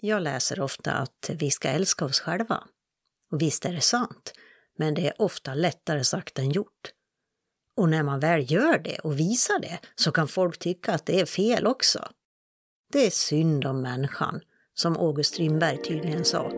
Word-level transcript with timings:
Jag 0.00 0.22
läser 0.22 0.60
ofta 0.60 0.92
att 0.92 1.30
vi 1.34 1.50
ska 1.50 1.68
älska 1.68 2.04
oss 2.04 2.20
själva. 2.20 2.64
Och 3.32 3.42
visst 3.42 3.64
är 3.64 3.72
det 3.72 3.80
sant, 3.80 4.32
men 4.78 4.94
det 4.94 5.06
är 5.06 5.22
ofta 5.22 5.54
lättare 5.54 6.04
sagt 6.04 6.38
än 6.38 6.50
gjort. 6.50 6.92
Och 7.76 7.88
när 7.88 8.02
man 8.02 8.20
väl 8.20 8.52
gör 8.52 8.78
det 8.78 8.98
och 8.98 9.18
visar 9.18 9.58
det 9.58 9.78
så 9.94 10.12
kan 10.12 10.28
folk 10.28 10.58
tycka 10.58 10.92
att 10.92 11.06
det 11.06 11.20
är 11.20 11.26
fel 11.26 11.66
också. 11.66 12.08
Det 12.92 13.06
är 13.06 13.10
synd 13.10 13.64
om 13.64 13.82
människan, 13.82 14.40
som 14.74 14.96
August 14.96 15.34
Strindberg 15.34 15.82
tydligen 15.82 16.24
sa. 16.24 16.50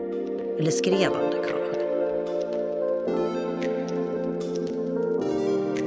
Eller 0.59 0.71
skrev 0.71 1.13
han 1.13 1.31
det 1.31 1.47
kanske? 1.49 1.80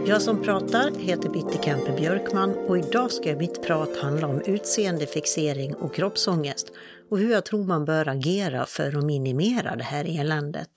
Jag 0.06 0.22
som 0.22 0.42
pratar 0.42 0.90
heter 0.90 1.28
Bitte 1.28 1.62
Kempe 1.64 1.92
Björkman 1.92 2.54
och 2.54 2.78
idag 2.78 3.12
ska 3.12 3.36
mitt 3.36 3.62
prat 3.62 3.96
handla 3.96 4.26
om 4.26 4.40
utseendefixering 4.40 5.74
och 5.74 5.94
kroppsångest 5.94 6.72
och 7.10 7.18
hur 7.18 7.32
jag 7.32 7.44
tror 7.44 7.64
man 7.64 7.84
bör 7.84 8.08
agera 8.08 8.66
för 8.66 8.98
att 8.98 9.04
minimera 9.04 9.76
det 9.76 9.84
här 9.84 10.20
eländet. 10.20 10.70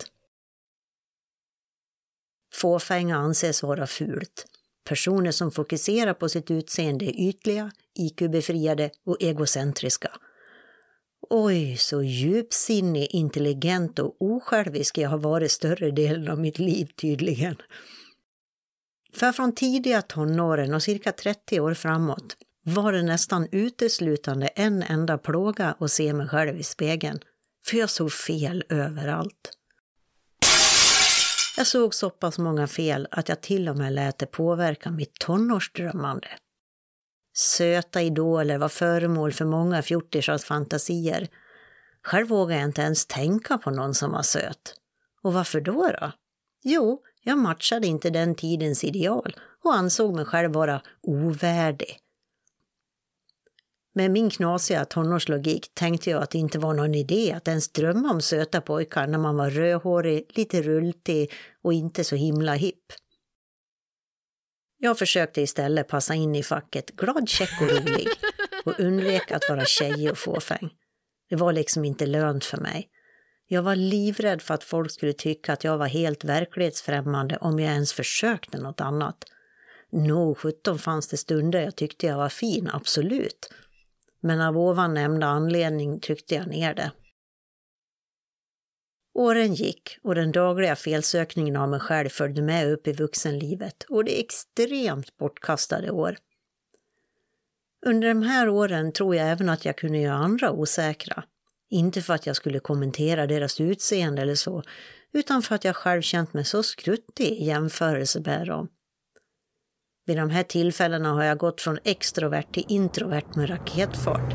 Fåfänga 2.54 3.18
anses 3.18 3.64
vara 3.64 3.88
fult. 3.88 4.46
Personer 4.90 5.32
som 5.32 5.52
fokuserar 5.52 6.14
på 6.14 6.30
sitt 6.30 6.52
utseende 6.52 7.06
är 7.06 7.30
ytliga, 7.30 7.72
IQ-befriade 8.00 8.90
och 9.06 9.18
egocentriska. 9.20 10.12
Oj, 11.30 11.78
så 11.78 12.04
djupsinnig, 12.04 13.08
intelligent 13.12 14.00
och 14.00 14.16
osjälvisk 14.20 14.98
jag 14.98 15.10
har 15.10 15.18
varit 15.18 15.52
större 15.52 15.92
delen 15.92 16.30
av 16.30 16.40
mitt 16.40 16.60
liv 16.60 16.86
tydligen. 16.96 17.56
För 19.18 19.32
från 19.32 19.56
tidiga 19.56 20.02
tonåren 20.02 20.74
och 20.74 20.84
cirka 20.84 21.12
30 21.12 21.60
år 21.60 21.74
framåt 21.74 22.38
var 22.64 22.92
det 22.94 23.04
nästan 23.04 23.48
uteslutande 23.52 24.48
en 24.48 24.84
enda 24.84 25.18
plåga 25.18 25.76
att 25.80 25.92
se 25.92 26.14
mig 26.14 26.28
själv 26.28 26.60
i 26.60 26.64
spegeln. 26.64 27.20
För 27.68 27.78
jag 27.78 27.90
såg 27.90 28.12
fel 28.12 28.64
överallt. 28.70 29.52
Jag 31.58 31.68
såg 31.68 31.94
så 31.94 32.10
pass 32.10 32.38
många 32.38 32.68
fel 32.68 33.08
att 33.12 33.30
jag 33.30 33.42
till 33.42 33.70
och 33.70 33.78
med 33.78 33.94
lät 33.94 34.18
det 34.18 34.26
påverka 34.26 34.92
mitt 34.92 35.14
tonårsdrömmande. 35.20 36.28
Söta 37.34 38.02
idoler 38.02 38.58
var 38.58 38.70
föremål 38.70 39.34
för 39.34 39.46
många 39.46 39.82
fjortisars 39.82 40.44
fantasier. 40.44 41.28
Själv 42.04 42.28
vågade 42.28 42.60
jag 42.60 42.70
inte 42.70 42.82
ens 42.82 43.06
tänka 43.06 43.58
på 43.58 43.72
någon 43.72 43.94
som 43.94 44.12
var 44.12 44.24
söt. 44.24 44.76
Och 45.22 45.34
varför 45.34 45.62
då 45.62 45.92
då? 46.02 46.12
Jo, 46.64 47.04
jag 47.28 47.38
matchade 47.38 47.88
inte 47.88 48.10
den 48.10 48.36
tidens 48.36 48.84
ideal 48.84 49.36
och 49.64 49.76
ansåg 49.76 50.16
mig 50.16 50.26
själv 50.26 50.54
vara 50.54 50.82
ovärdig. 51.02 52.00
Med 53.96 54.12
min 54.12 54.30
knasiga 54.30 54.86
tonårslogik 54.86 55.72
tänkte 55.74 56.10
jag 56.10 56.24
att 56.24 56.30
det 56.30 56.38
inte 56.38 56.60
var 56.60 56.74
någon 56.74 56.96
idé 56.96 57.34
att 57.34 57.48
ens 57.48 57.70
drömma 57.70 58.12
om 58.12 58.22
söta 58.22 58.62
pojkar 58.62 59.08
när 59.08 59.18
man 59.18 59.38
var 59.38 59.50
rödhårig, 59.50 60.26
lite 60.30 60.62
rultig 60.62 61.32
och 61.62 61.74
inte 61.74 62.04
så 62.04 62.16
himla 62.16 62.54
hipp. 62.54 62.86
Jag 64.78 65.00
försökte 65.00 65.42
istället 65.42 65.88
passa 65.88 66.16
in 66.16 66.36
i 66.36 66.44
facket 66.44 66.96
glad, 66.96 67.30
käck 67.30 67.62
och 67.62 67.70
rolig 67.70 68.08
och 68.66 68.80
undvek 68.80 69.32
att 69.32 69.50
vara 69.50 69.66
tjejig 69.66 70.12
och 70.12 70.18
fåfäng. 70.18 70.70
Det 71.30 71.36
var 71.36 71.54
liksom 71.54 71.86
inte 71.86 72.06
lönt 72.06 72.46
för 72.46 72.58
mig. 72.58 72.90
Jag 73.50 73.62
var 73.62 73.76
livrädd 73.76 74.42
för 74.42 74.54
att 74.54 74.64
folk 74.64 74.92
skulle 74.92 75.14
tycka 75.14 75.54
att 75.54 75.64
jag 75.64 75.78
var 75.78 75.88
helt 75.88 76.24
verklighetsfrämmande 76.24 77.38
om 77.38 77.60
jag 77.60 77.74
ens 77.74 77.94
försökte 77.94 78.58
något 78.58 78.82
annat. 78.82 79.24
Nog 79.90 80.38
sjutton 80.38 80.80
fanns 80.80 81.08
det 81.08 81.18
stunder 81.18 81.62
jag 81.62 81.76
tyckte 81.76 82.08
jag 82.08 82.18
var 82.18 82.30
fin, 82.30 82.70
absolut. 82.74 83.54
Men 84.20 84.42
av 84.42 84.58
ovan 84.58 84.94
nämnda 84.94 85.28
anledning 85.28 86.00
tryckte 86.00 86.36
jag 86.36 86.48
ner 86.48 86.74
det. 86.74 86.92
Åren 89.14 89.54
gick 89.54 89.98
och 90.04 90.16
den 90.16 90.32
dagliga 90.32 90.76
felsökningen 90.76 91.56
av 91.56 91.70
mig 91.70 91.80
själv 91.80 92.10
följde 92.10 92.42
med 92.42 92.72
upp 92.72 92.88
i 92.88 92.94
vuxenlivet 92.94 93.84
och 93.90 94.04
det 94.04 94.20
är 94.20 94.24
extremt 94.24 95.18
bortkastade 95.18 95.92
år. 95.92 96.18
Under 97.86 98.08
de 98.08 98.22
här 98.22 98.50
åren 98.50 98.92
tror 98.92 99.16
jag 99.16 99.30
även 99.30 99.50
att 99.50 99.66
jag 99.66 99.78
kunde 99.78 99.98
göra 99.98 100.16
andra 100.16 100.52
osäkra. 100.52 101.24
Inte 101.70 102.02
för 102.02 102.14
att 102.14 102.26
jag 102.26 102.36
skulle 102.36 102.60
kommentera 102.60 103.28
deras 103.28 103.62
utseende 103.62 104.22
eller 104.22 104.36
så, 104.36 104.64
utan 105.14 105.42
för 105.42 105.56
att 105.56 105.64
jag 105.64 105.76
själv 105.76 106.02
känt 106.02 106.34
mig 106.34 106.46
så 106.46 106.64
skruttig 106.64 107.26
i 107.26 107.46
jämförelse 107.46 108.20
med 108.26 108.48
dem. 108.48 108.68
Vid 110.06 110.18
de 110.18 110.30
här 110.30 110.44
tillfällena 110.44 111.14
har 111.14 111.24
jag 111.24 111.38
gått 111.38 111.62
från 111.62 111.80
extrovert 111.84 112.54
till 112.54 112.66
introvert 112.68 113.36
med 113.36 113.50
raketfart, 113.50 114.34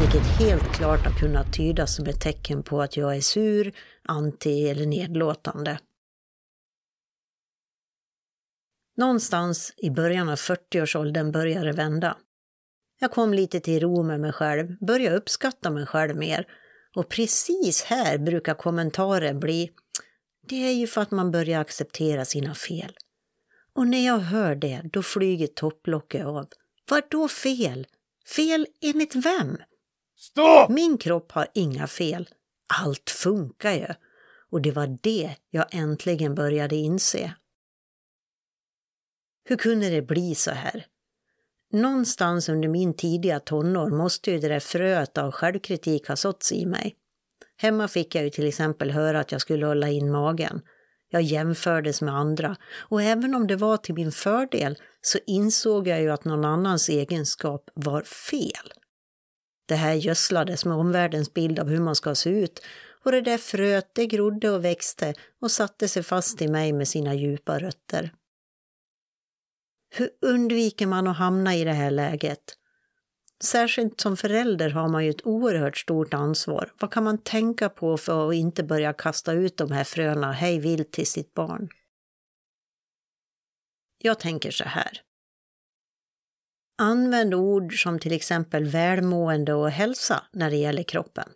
vilket 0.00 0.26
helt 0.38 0.72
klart 0.74 1.00
har 1.00 1.18
kunnat 1.18 1.54
tydas 1.56 1.96
som 1.96 2.06
ett 2.06 2.20
tecken 2.20 2.62
på 2.62 2.82
att 2.82 2.96
jag 2.96 3.16
är 3.16 3.20
sur, 3.20 3.72
anti 4.02 4.68
eller 4.68 4.86
nedlåtande. 4.86 5.78
Någonstans 8.96 9.74
i 9.76 9.90
början 9.90 10.28
av 10.28 10.36
40-årsåldern 10.36 11.32
började 11.32 11.66
det 11.66 11.72
vända. 11.72 12.16
Jag 13.00 13.10
kom 13.10 13.34
lite 13.34 13.60
till 13.60 13.80
ro 13.80 14.02
med 14.02 14.20
mig 14.20 14.32
själv, 14.32 14.78
började 14.78 15.16
uppskatta 15.16 15.70
mig 15.70 15.86
själv 15.86 16.16
mer 16.16 16.46
och 16.96 17.08
precis 17.08 17.82
här 17.82 18.18
brukar 18.18 18.54
kommentaren 18.54 19.40
bli 19.40 19.70
det 20.50 20.56
är 20.56 20.72
ju 20.72 20.86
för 20.86 21.00
att 21.00 21.10
man 21.10 21.30
börjar 21.30 21.60
acceptera 21.60 22.24
sina 22.24 22.54
fel. 22.54 22.96
Och 23.72 23.86
när 23.86 24.06
jag 24.06 24.18
hör 24.18 24.54
det, 24.54 24.82
då 24.92 25.02
flyger 25.02 25.46
topplocket 25.46 26.26
av. 26.26 26.48
Vad 26.90 27.02
då 27.10 27.28
fel? 27.28 27.86
Fel 28.36 28.66
enligt 28.80 29.14
vem? 29.14 29.56
Stopp! 30.16 30.70
Min 30.70 30.98
kropp 30.98 31.32
har 31.32 31.48
inga 31.54 31.86
fel. 31.86 32.28
Allt 32.82 33.10
funkar 33.10 33.72
ju. 33.72 33.86
Och 34.50 34.62
det 34.62 34.70
var 34.70 34.98
det 35.02 35.36
jag 35.50 35.66
äntligen 35.70 36.34
började 36.34 36.76
inse. 36.76 37.34
Hur 39.44 39.56
kunde 39.56 39.90
det 39.90 40.02
bli 40.02 40.34
så 40.34 40.50
här? 40.50 40.86
Någonstans 41.72 42.48
under 42.48 42.68
min 42.68 42.94
tidiga 42.94 43.40
tonår 43.40 43.90
måste 43.90 44.30
ju 44.30 44.38
det 44.38 44.48
där 44.48 44.60
fröet 44.60 45.18
av 45.18 45.30
självkritik 45.32 46.08
ha 46.08 46.16
såtts 46.16 46.52
i 46.52 46.66
mig. 46.66 46.96
Hemma 47.56 47.88
fick 47.88 48.14
jag 48.14 48.24
ju 48.24 48.30
till 48.30 48.46
exempel 48.48 48.90
höra 48.90 49.20
att 49.20 49.32
jag 49.32 49.40
skulle 49.40 49.66
hålla 49.66 49.88
in 49.88 50.10
magen. 50.10 50.60
Jag 51.08 51.22
jämfördes 51.22 52.02
med 52.02 52.14
andra 52.14 52.56
och 52.78 53.02
även 53.02 53.34
om 53.34 53.46
det 53.46 53.56
var 53.56 53.76
till 53.76 53.94
min 53.94 54.12
fördel 54.12 54.78
så 55.00 55.18
insåg 55.26 55.88
jag 55.88 56.00
ju 56.00 56.10
att 56.10 56.24
någon 56.24 56.44
annans 56.44 56.88
egenskap 56.88 57.70
var 57.74 58.02
fel. 58.02 58.72
Det 59.66 59.74
här 59.74 59.94
gödslades 59.94 60.64
med 60.64 60.76
omvärldens 60.76 61.34
bild 61.34 61.58
av 61.58 61.68
hur 61.68 61.80
man 61.80 61.94
ska 61.94 62.14
se 62.14 62.30
ut 62.30 62.60
och 63.04 63.12
det 63.12 63.20
där 63.20 63.38
fröet 63.38 63.90
det 63.92 64.06
grodde 64.06 64.50
och 64.50 64.64
växte 64.64 65.14
och 65.40 65.50
satte 65.50 65.88
sig 65.88 66.02
fast 66.02 66.42
i 66.42 66.48
mig 66.48 66.72
med 66.72 66.88
sina 66.88 67.14
djupa 67.14 67.58
rötter. 67.58 68.12
Hur 69.90 70.10
undviker 70.20 70.86
man 70.86 71.06
att 71.06 71.16
hamna 71.16 71.54
i 71.56 71.64
det 71.64 71.72
här 71.72 71.90
läget? 71.90 72.56
Särskilt 73.42 74.00
som 74.00 74.16
förälder 74.16 74.70
har 74.70 74.88
man 74.88 75.04
ju 75.04 75.10
ett 75.10 75.26
oerhört 75.26 75.76
stort 75.76 76.14
ansvar. 76.14 76.72
Vad 76.80 76.92
kan 76.92 77.04
man 77.04 77.18
tänka 77.18 77.68
på 77.68 77.96
för 77.96 78.28
att 78.28 78.34
inte 78.34 78.62
börja 78.62 78.92
kasta 78.92 79.32
ut 79.32 79.56
de 79.56 79.70
här 79.70 79.84
fröna 79.84 80.32
hej 80.32 80.58
vilt 80.58 80.92
till 80.92 81.06
sitt 81.06 81.34
barn? 81.34 81.68
Jag 83.98 84.20
tänker 84.20 84.50
så 84.50 84.64
här. 84.64 85.02
Använd 86.78 87.34
ord 87.34 87.82
som 87.82 87.98
till 87.98 88.12
exempel 88.12 88.64
välmående 88.64 89.54
och 89.54 89.70
hälsa 89.70 90.24
när 90.32 90.50
det 90.50 90.56
gäller 90.56 90.82
kroppen. 90.82 91.28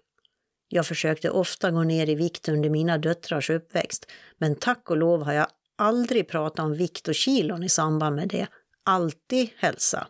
Jag 0.68 0.86
försökte 0.86 1.30
ofta 1.30 1.70
gå 1.70 1.82
ner 1.82 2.08
i 2.08 2.14
vikt 2.14 2.48
under 2.48 2.70
mina 2.70 2.98
döttrars 2.98 3.50
uppväxt, 3.50 4.10
men 4.38 4.56
tack 4.56 4.90
och 4.90 4.96
lov 4.96 5.22
har 5.22 5.32
jag 5.32 5.46
aldrig 5.76 6.28
prata 6.28 6.62
om 6.62 6.74
vikt 6.74 7.08
och 7.08 7.14
kilon 7.14 7.62
i 7.62 7.68
samband 7.68 8.16
med 8.16 8.28
det. 8.28 8.46
Alltid 8.84 9.48
hälsa. 9.56 10.06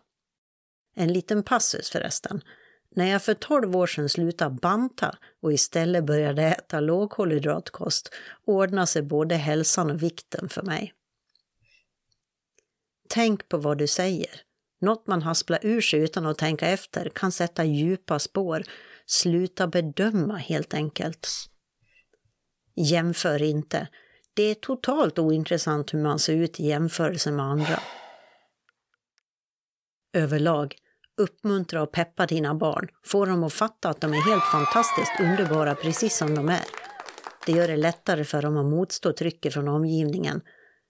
En 0.95 1.13
liten 1.13 1.43
passus 1.43 1.89
förresten. 1.89 2.41
När 2.95 3.05
jag 3.11 3.23
för 3.23 3.33
12 3.33 3.75
år 3.75 3.87
sedan 3.87 4.09
slutade 4.09 4.55
banta 4.61 5.17
och 5.41 5.53
istället 5.53 6.05
började 6.05 6.43
äta 6.43 6.79
lågkolhydratkost 6.79 8.13
ordnade 8.45 8.87
sig 8.87 9.01
både 9.01 9.35
hälsan 9.35 9.91
och 9.91 10.03
vikten 10.03 10.49
för 10.49 10.61
mig. 10.61 10.93
Tänk 13.09 13.49
på 13.49 13.57
vad 13.57 13.77
du 13.77 13.87
säger. 13.87 14.41
Något 14.81 15.07
man 15.07 15.21
hasplar 15.21 15.59
ur 15.61 15.81
sig 15.81 15.99
utan 15.99 16.25
att 16.25 16.37
tänka 16.37 16.67
efter 16.67 17.09
kan 17.09 17.31
sätta 17.31 17.63
djupa 17.63 18.19
spår. 18.19 18.63
Sluta 19.05 19.67
bedöma 19.67 20.37
helt 20.37 20.73
enkelt. 20.73 21.27
Jämför 22.75 23.41
inte. 23.41 23.87
Det 24.35 24.43
är 24.43 24.55
totalt 24.55 25.19
ointressant 25.19 25.93
hur 25.93 25.99
man 25.99 26.19
ser 26.19 26.33
ut 26.33 26.59
i 26.59 26.67
jämförelse 26.67 27.31
med 27.31 27.45
andra. 27.45 27.79
Överlag, 30.13 30.75
uppmuntra 31.17 31.81
och 31.81 31.91
peppa 31.91 32.25
dina 32.25 32.55
barn. 32.55 32.87
Få 33.05 33.25
dem 33.25 33.43
att 33.43 33.53
fatta 33.53 33.89
att 33.89 34.01
de 34.01 34.13
är 34.13 34.29
helt 34.29 34.43
fantastiskt 34.43 35.19
underbara 35.19 35.75
precis 35.75 36.17
som 36.17 36.35
de 36.35 36.49
är. 36.49 36.65
Det 37.45 37.51
gör 37.51 37.67
det 37.67 37.77
lättare 37.77 38.23
för 38.23 38.41
dem 38.41 38.57
att 38.57 38.65
motstå 38.65 39.13
trycket 39.13 39.53
från 39.53 39.67
omgivningen. 39.67 40.41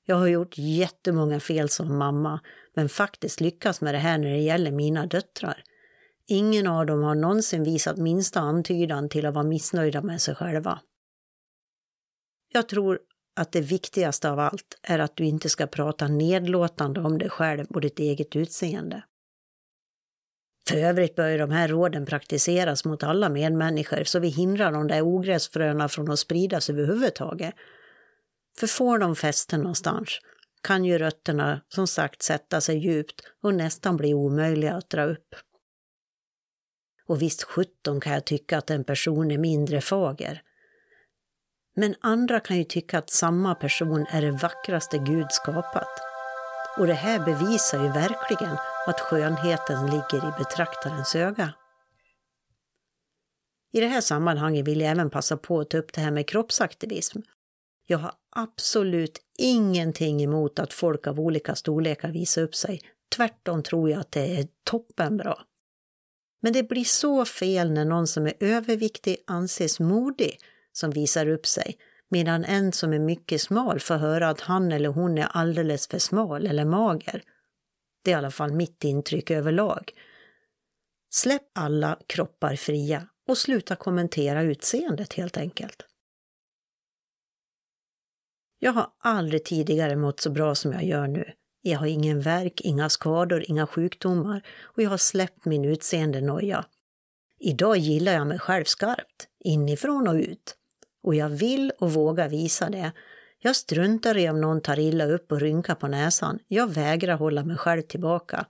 Jag 0.05 0.15
har 0.15 0.27
gjort 0.27 0.57
jättemånga 0.57 1.39
fel 1.39 1.69
som 1.69 1.97
mamma, 1.97 2.39
men 2.75 2.89
faktiskt 2.89 3.41
lyckats 3.41 3.81
med 3.81 3.93
det 3.93 3.99
här 3.99 4.17
när 4.17 4.29
det 4.29 4.41
gäller 4.41 4.71
mina 4.71 5.05
döttrar. 5.05 5.63
Ingen 6.27 6.67
av 6.67 6.85
dem 6.85 7.03
har 7.03 7.15
någonsin 7.15 7.63
visat 7.63 7.97
minsta 7.97 8.39
antydan 8.39 9.09
till 9.09 9.25
att 9.25 9.33
vara 9.33 9.45
missnöjda 9.45 10.01
med 10.01 10.21
sig 10.21 10.35
själva. 10.35 10.79
Jag 12.53 12.69
tror 12.69 12.99
att 13.35 13.51
det 13.51 13.61
viktigaste 13.61 14.29
av 14.29 14.39
allt 14.39 14.79
är 14.81 14.99
att 14.99 15.15
du 15.15 15.25
inte 15.25 15.49
ska 15.49 15.67
prata 15.67 16.07
nedlåtande 16.07 17.01
om 17.01 17.17
dig 17.17 17.29
själv 17.29 17.65
och 17.69 17.81
ditt 17.81 17.99
eget 17.99 18.35
utseende. 18.35 19.03
För 20.67 20.77
övrigt 20.77 21.15
bör 21.15 21.29
ju 21.29 21.37
de 21.37 21.51
här 21.51 21.67
råden 21.67 22.05
praktiseras 22.05 22.85
mot 22.85 23.03
alla 23.03 23.29
medmänniskor 23.29 24.03
så 24.03 24.19
vi 24.19 24.27
hindrar 24.27 24.71
de 24.71 24.87
där 24.87 25.01
ogräsfröna 25.01 25.89
från 25.89 26.11
att 26.11 26.19
spridas 26.19 26.69
överhuvudtaget. 26.69 27.55
För 28.57 28.67
får 28.67 28.99
de 28.99 29.15
fäste 29.15 29.57
någonstans 29.57 30.19
kan 30.63 30.85
ju 30.85 30.97
rötterna 30.97 31.61
som 31.69 31.87
sagt 31.87 32.21
sätta 32.21 32.61
sig 32.61 32.77
djupt 32.77 33.21
och 33.43 33.53
nästan 33.53 33.97
bli 33.97 34.13
omöjliga 34.13 34.73
att 34.73 34.89
dra 34.89 35.03
upp. 35.03 35.35
Och 37.07 37.21
visst 37.21 37.43
sjutton 37.43 37.99
kan 37.99 38.13
jag 38.13 38.25
tycka 38.25 38.57
att 38.57 38.69
en 38.69 38.83
person 38.83 39.31
är 39.31 39.37
mindre 39.37 39.81
fager. 39.81 40.41
Men 41.75 41.95
andra 42.01 42.39
kan 42.39 42.57
ju 42.57 42.63
tycka 42.63 42.97
att 42.97 43.09
samma 43.09 43.55
person 43.55 44.05
är 44.09 44.21
det 44.21 44.31
vackraste 44.31 44.97
Gud 44.97 45.31
skapat. 45.31 45.99
Och 46.77 46.87
det 46.87 46.93
här 46.93 47.25
bevisar 47.25 47.83
ju 47.83 47.89
verkligen 47.89 48.57
att 48.87 48.99
skönheten 48.99 49.85
ligger 49.85 50.29
i 50.29 50.31
betraktarens 50.37 51.15
öga. 51.15 51.53
I 53.71 53.79
det 53.79 53.87
här 53.87 54.01
sammanhanget 54.01 54.67
vill 54.67 54.81
jag 54.81 54.91
även 54.91 55.09
passa 55.09 55.37
på 55.37 55.59
att 55.59 55.69
ta 55.69 55.77
upp 55.77 55.93
det 55.93 56.01
här 56.01 56.11
med 56.11 56.27
kroppsaktivism. 56.27 57.19
Jag 57.87 57.97
har 57.97 58.11
absolut 58.35 59.21
ingenting 59.37 60.23
emot 60.23 60.59
att 60.59 60.73
folk 60.73 61.07
av 61.07 61.19
olika 61.19 61.55
storlekar 61.55 62.11
visar 62.11 62.41
upp 62.41 62.55
sig. 62.55 62.81
Tvärtom 63.15 63.63
tror 63.63 63.89
jag 63.89 63.99
att 63.99 64.11
det 64.11 64.39
är 64.39 64.47
toppenbra. 64.63 65.37
Men 66.41 66.53
det 66.53 66.63
blir 66.63 66.83
så 66.83 67.25
fel 67.25 67.71
när 67.71 67.85
någon 67.85 68.07
som 68.07 68.27
är 68.27 68.33
överviktig 68.39 69.17
anses 69.27 69.79
modig 69.79 70.39
som 70.77 70.91
visar 70.91 71.27
upp 71.27 71.45
sig, 71.45 71.77
medan 72.09 72.45
en 72.45 72.71
som 72.71 72.93
är 72.93 72.99
mycket 72.99 73.41
smal 73.41 73.79
får 73.79 73.95
höra 73.95 74.29
att 74.29 74.41
han 74.41 74.71
eller 74.71 74.89
hon 74.89 75.17
är 75.17 75.27
alldeles 75.31 75.87
för 75.87 75.99
smal 75.99 76.47
eller 76.47 76.65
mager. 76.65 77.23
Det 78.03 78.11
är 78.11 78.15
i 78.15 78.17
alla 78.17 78.31
fall 78.31 78.51
mitt 78.51 78.83
intryck 78.83 79.31
överlag. 79.31 79.91
Släpp 81.09 81.57
alla 81.57 81.99
kroppar 82.07 82.55
fria 82.55 83.07
och 83.27 83.37
sluta 83.37 83.75
kommentera 83.75 84.41
utseendet 84.41 85.13
helt 85.13 85.37
enkelt. 85.37 85.85
Jag 88.59 88.71
har 88.71 88.87
aldrig 88.99 89.45
tidigare 89.45 89.95
mått 89.95 90.19
så 90.19 90.29
bra 90.29 90.55
som 90.55 90.73
jag 90.73 90.83
gör 90.83 91.07
nu. 91.07 91.31
Jag 91.61 91.79
har 91.79 91.87
ingen 91.87 92.21
värk, 92.21 92.61
inga 92.61 92.89
skador, 92.89 93.43
inga 93.47 93.67
sjukdomar 93.67 94.47
och 94.61 94.83
jag 94.83 94.89
har 94.89 94.97
släppt 94.97 95.45
min 95.45 95.65
utseendenoja. 95.65 96.65
Idag 97.39 97.77
gillar 97.77 98.13
jag 98.13 98.27
mig 98.27 98.39
själv 98.39 98.63
skarpt, 98.63 99.27
inifrån 99.39 100.07
och 100.07 100.15
ut. 100.15 100.57
Och 101.05 101.15
jag 101.15 101.29
vill 101.29 101.71
och 101.79 101.93
vågar 101.93 102.29
visa 102.29 102.69
det. 102.69 102.91
Jag 103.39 103.55
struntar 103.55 104.17
i 104.17 104.29
om 104.29 104.41
någon 104.41 104.61
tar 104.61 104.79
illa 104.79 105.05
upp 105.05 105.31
och 105.31 105.39
rynkar 105.39 105.75
på 105.75 105.87
näsan. 105.87 106.39
Jag 106.47 106.73
vägrar 106.73 107.17
hålla 107.17 107.43
mig 107.43 107.57
själv 107.57 107.81
tillbaka. 107.81 108.45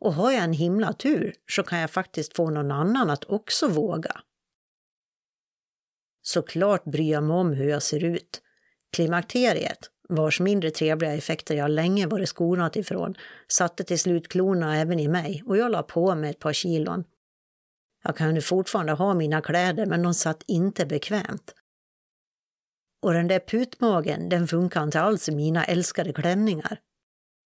Och 0.00 0.14
har 0.14 0.32
jag 0.32 0.44
en 0.44 0.52
himla 0.52 0.92
tur 0.92 1.34
så 1.50 1.62
kan 1.62 1.78
jag 1.78 1.90
faktiskt 1.90 2.36
få 2.36 2.50
någon 2.50 2.70
annan 2.70 3.10
att 3.10 3.24
också 3.24 3.68
våga. 3.68 4.20
Såklart 6.22 6.84
bryr 6.84 7.12
jag 7.12 7.22
mig 7.22 7.36
om 7.36 7.52
hur 7.52 7.68
jag 7.68 7.82
ser 7.82 8.04
ut. 8.04 8.42
Klimakteriet, 8.92 9.90
vars 10.08 10.40
mindre 10.40 10.70
trevliga 10.70 11.12
effekter 11.12 11.54
jag 11.54 11.70
länge 11.70 12.06
varit 12.06 12.28
skonad 12.28 12.76
ifrån, 12.76 13.14
satte 13.48 13.84
till 13.84 13.98
slut 13.98 14.28
klorna 14.28 14.76
även 14.76 15.00
i 15.00 15.08
mig 15.08 15.42
och 15.46 15.56
jag 15.56 15.70
la 15.70 15.82
på 15.82 16.14
mig 16.14 16.30
ett 16.30 16.38
par 16.38 16.52
kilon. 16.52 17.04
Jag 18.04 18.16
kunde 18.16 18.40
fortfarande 18.40 18.92
ha 18.92 19.14
mina 19.14 19.40
kläder 19.40 19.86
men 19.86 20.02
de 20.02 20.14
satt 20.14 20.42
inte 20.46 20.86
bekvämt. 20.86 21.54
Och 23.02 23.12
den 23.12 23.28
där 23.28 23.38
putmagen, 23.38 24.28
den 24.28 24.48
funkar 24.48 24.82
inte 24.82 25.00
alls 25.00 25.28
i 25.28 25.32
mina 25.32 25.64
älskade 25.64 26.12
klänningar. 26.12 26.78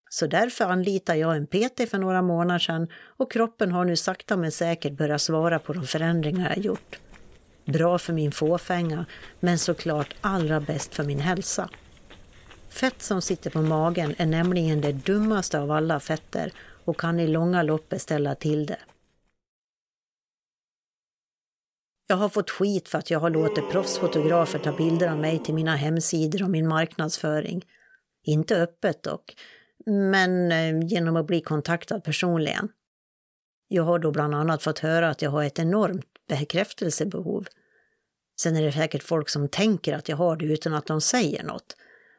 Så 0.09 0.27
därför 0.27 0.65
anlitade 0.65 1.19
jag 1.19 1.35
en 1.35 1.47
PT 1.47 1.89
för 1.89 1.97
några 1.97 2.21
månader 2.21 2.59
sedan 2.59 2.87
och 2.93 3.31
kroppen 3.31 3.71
har 3.71 3.85
nu 3.85 3.95
sakta 3.95 4.37
men 4.37 4.51
säkert 4.51 4.93
börjat 4.93 5.21
svara 5.21 5.59
på 5.59 5.73
de 5.73 5.87
förändringar 5.87 6.49
jag 6.49 6.65
gjort. 6.65 6.99
Bra 7.65 7.97
för 7.97 8.13
min 8.13 8.31
fåfänga, 8.31 9.05
men 9.39 9.59
såklart 9.59 10.15
allra 10.21 10.59
bäst 10.59 10.95
för 10.95 11.03
min 11.03 11.19
hälsa. 11.19 11.69
Fett 12.69 13.01
som 13.01 13.21
sitter 13.21 13.49
på 13.49 13.61
magen 13.61 14.15
är 14.17 14.25
nämligen 14.25 14.81
det 14.81 14.91
dummaste 14.91 15.59
av 15.59 15.71
alla 15.71 15.99
fetter 15.99 16.51
och 16.85 16.99
kan 16.99 17.19
i 17.19 17.27
långa 17.27 17.63
loppet 17.63 18.01
ställa 18.01 18.35
till 18.35 18.65
det. 18.65 18.77
Jag 22.09 22.17
har 22.17 22.29
fått 22.29 22.49
skit 22.49 22.89
för 22.89 22.97
att 22.97 23.11
jag 23.11 23.19
har 23.19 23.29
låtit 23.29 23.69
proffsfotografer 23.69 24.59
ta 24.59 24.71
bilder 24.71 25.07
av 25.07 25.17
mig 25.17 25.39
till 25.39 25.53
mina 25.53 25.75
hemsidor 25.75 26.43
och 26.43 26.49
min 26.49 26.67
marknadsföring. 26.67 27.65
Inte 28.23 28.61
öppet 28.61 29.03
dock, 29.03 29.35
men 29.85 30.51
eh, 30.51 30.87
genom 30.87 31.15
att 31.15 31.27
bli 31.27 31.41
kontaktad 31.41 32.03
personligen. 32.03 32.69
Jag 33.67 33.83
har 33.83 33.99
då 33.99 34.11
bland 34.11 34.35
annat 34.35 34.63
fått 34.63 34.79
höra 34.79 35.09
att 35.09 35.21
jag 35.21 35.31
har 35.31 35.43
ett 35.43 35.59
enormt 35.59 36.05
bekräftelsebehov. 36.29 37.47
Sen 38.41 38.55
är 38.55 38.61
det 38.61 38.71
säkert 38.71 39.03
folk 39.03 39.29
som 39.29 39.49
tänker 39.49 39.93
att 39.93 40.09
jag 40.09 40.17
har 40.17 40.35
det 40.35 40.45
utan 40.45 40.73
att 40.73 40.85
de 40.85 41.01
säger 41.01 41.43
något. 41.43 41.75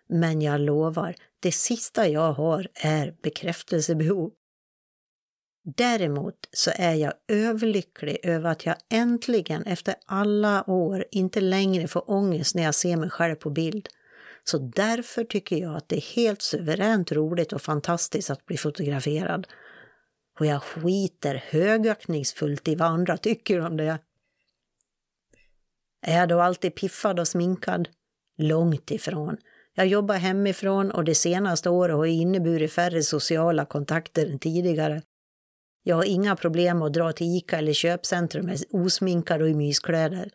Men 0.09 0.43
jag 0.43 0.61
lovar, 0.61 1.15
det 1.41 1.53
sista 1.53 2.09
jag 2.09 2.33
har 2.33 2.69
är 2.75 3.15
bekräftelsebehov. 3.23 4.33
Däremot 5.77 6.49
så 6.53 6.71
är 6.75 6.95
jag 6.95 7.13
överlycklig 7.29 8.19
över 8.23 8.51
att 8.51 8.67
jag 8.67 8.77
äntligen 8.91 9.63
efter 9.63 9.95
alla 10.07 10.71
år 10.71 11.05
inte 11.11 11.41
längre 11.41 11.89
får 11.89 12.11
ångest 12.11 12.55
när 12.55 12.63
jag 12.63 12.75
ser 12.75 12.97
mig 12.97 13.11
själv 13.11 13.35
på 13.35 13.51
bild. 13.51 13.89
Så 14.45 14.59
därför 14.59 15.25
tycker 15.25 15.57
jag 15.57 15.77
att 15.77 15.89
det 15.89 15.97
är 15.97 16.17
helt 16.17 16.43
suveränt 16.43 17.13
roligt 17.13 17.53
och 17.53 17.63
fantastiskt 17.63 18.31
att 18.31 18.47
bli 18.47 18.57
fotograferad. 18.57 19.47
Och 20.41 20.47
jag 20.47 20.63
skiter 20.63 21.45
högaktningsfullt 21.49 22.69
i 22.69 22.75
vad 22.75 22.89
andra 22.89 23.17
tycker 23.17 23.61
om 23.61 23.77
det. 23.77 23.99
Är 26.03 26.19
jag 26.19 26.29
då 26.29 26.41
alltid 26.41 26.75
piffad 26.75 27.21
och 27.21 27.29
sminkad? 27.29 27.89
Långt 28.39 28.91
ifrån. 28.91 29.37
Jag 29.75 29.87
jobbar 29.87 30.15
hemifrån 30.15 30.91
och 30.91 31.05
det 31.05 31.15
senaste 31.15 31.71
året 31.71 31.97
har 31.97 32.07
inneburit 32.07 32.73
färre 32.73 33.03
sociala 33.03 33.65
kontakter 33.65 34.27
än 34.27 34.39
tidigare. 34.39 35.03
Jag 35.89 35.97
har 35.97 36.05
inga 36.05 36.37
problem 36.37 36.83
att 36.83 36.93
dra 36.93 37.13
till 37.13 37.37
Ica 37.37 37.59
eller 37.59 37.73
köpcentrum 37.73 38.47
med 38.47 38.63
osminkad 38.71 39.43
och 39.43 39.49
i 39.49 39.55
myskläder. 39.55 40.31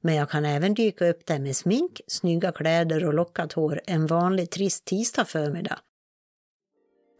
Men 0.00 0.14
jag 0.14 0.30
kan 0.30 0.44
även 0.44 0.74
dyka 0.74 1.08
upp 1.08 1.26
där 1.26 1.38
med 1.38 1.56
smink, 1.56 2.00
snygga 2.06 2.52
kläder 2.52 3.04
och 3.04 3.14
lockat 3.14 3.52
hår 3.52 3.80
en 3.86 4.06
vanlig 4.06 4.50
trist 4.50 4.84
tisdag 4.84 5.24
förmiddag. 5.24 5.78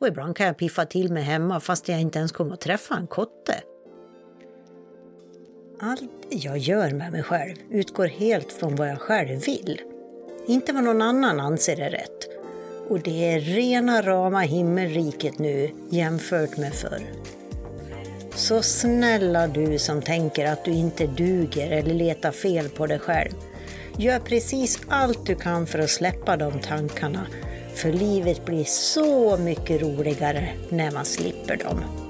Och 0.00 0.09
ibland 0.09 0.37
kan 0.37 0.47
jag 0.47 0.59
piffa 0.59 0.87
till 0.87 1.12
mig 1.12 1.23
hemma 1.23 1.61
fast 1.61 1.88
jag 1.88 2.00
inte 2.00 2.19
ens 2.19 2.33
kommer 2.33 2.54
att 2.54 2.61
träffa 2.61 2.95
en 2.95 3.07
kotte. 3.07 3.54
Allt 5.81 6.11
jag 6.31 6.59
gör 6.59 6.90
med 6.90 7.12
mig 7.12 7.23
själv 7.23 7.57
utgår 7.71 8.07
helt 8.07 8.52
från 8.52 8.76
vad 8.76 8.88
jag 8.88 9.00
själv 9.00 9.40
vill. 9.40 9.81
Inte 10.47 10.73
vad 10.73 10.85
någon 10.85 11.02
annan 11.02 11.40
anser 11.40 11.81
är 11.81 11.90
rätt. 11.90 12.28
Och 12.88 13.00
det 13.00 13.33
är 13.33 13.40
rena 13.40 14.02
rama 14.02 14.40
himmelriket 14.40 15.38
nu 15.38 15.71
jämfört 15.90 16.57
med 16.57 16.75
förr. 16.75 17.02
Så 18.37 18.62
snälla 18.62 19.47
du 19.47 19.79
som 19.79 20.03
tänker 20.03 20.47
att 20.47 20.64
du 20.64 20.71
inte 20.71 21.07
duger 21.07 21.71
eller 21.71 21.95
letar 21.95 22.33
fel 22.33 22.69
på 22.69 22.87
dig 22.87 22.99
själv. 22.99 23.33
Gör 23.99 24.19
precis 24.19 24.81
allt 24.88 25.26
du 25.26 25.35
kan 25.35 25.67
för 25.67 25.79
att 25.79 25.91
släppa 25.91 26.37
de 26.37 26.61
tankarna. 26.61 27.26
För 27.75 27.93
livet 27.93 28.45
blir 28.45 28.64
så 28.64 29.37
mycket 29.37 29.83
roligare 29.83 30.49
när 30.69 30.91
man 30.91 31.05
slipper 31.05 31.57
dem. 31.57 32.03